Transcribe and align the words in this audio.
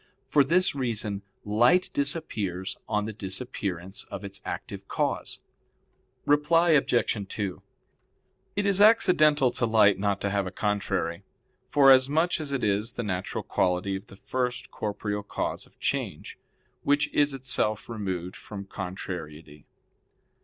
For 0.25 0.43
this 0.43 0.73
reason 0.73 1.21
light 1.45 1.91
disappears 1.93 2.75
on 2.89 3.05
the 3.05 3.13
disappearance 3.13 4.03
of 4.05 4.23
its 4.23 4.41
active 4.43 4.87
cause. 4.87 5.41
Reply 6.25 6.71
Obj. 6.71 7.27
2: 7.29 7.61
It 8.55 8.65
is 8.65 8.81
accidental 8.81 9.51
to 9.51 9.67
light 9.67 9.99
not 9.99 10.19
to 10.21 10.31
have 10.31 10.47
a 10.47 10.51
contrary, 10.51 11.21
forasmuch 11.69 12.41
as 12.41 12.51
it 12.51 12.63
is 12.63 12.93
the 12.93 13.03
natural 13.03 13.43
quality 13.43 13.95
of 13.95 14.07
the 14.07 14.17
first 14.17 14.71
corporeal 14.71 15.21
cause 15.21 15.67
of 15.67 15.79
change, 15.79 16.39
which 16.81 17.07
is 17.13 17.35
itself 17.35 17.87
removed 17.87 18.35
from 18.35 18.65
contrariety. 18.65 19.67